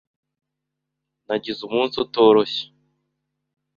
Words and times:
Nagize 1.25 1.61
umunsi 1.67 1.95
utoroshye. 2.05 2.63